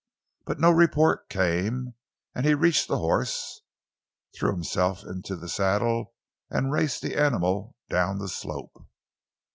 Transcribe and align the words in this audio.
But 0.45 0.59
no 0.59 0.71
report 0.71 1.29
came, 1.29 1.93
and 2.33 2.43
he 2.43 2.55
reached 2.55 2.87
the 2.87 2.97
horse, 2.97 3.61
threw 4.35 4.49
himself 4.49 5.03
into 5.03 5.35
the 5.35 5.47
saddle 5.47 6.15
and 6.49 6.71
raced 6.71 7.03
the 7.03 7.15
animal 7.15 7.75
down 7.87 8.17
the 8.17 8.27
slope. 8.27 8.87